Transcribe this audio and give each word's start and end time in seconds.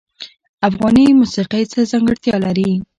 افغاني 0.67 1.05
موسیقی 1.19 1.63
څه 1.71 1.79
ځانګړتیا 1.91 2.35
لري؟ 2.45 2.71